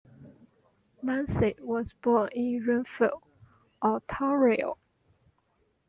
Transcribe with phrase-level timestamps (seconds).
[1.03, 3.11] Lindsay was born in Renfrew,
[3.83, 4.79] Ontario.